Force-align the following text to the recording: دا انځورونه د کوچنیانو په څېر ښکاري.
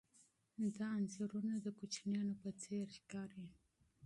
دا 0.77 0.89
انځورونه 0.99 1.53
د 1.61 1.67
کوچنیانو 1.77 2.33
په 2.41 2.49
څېر 2.61 2.85
ښکاري. 2.97 3.47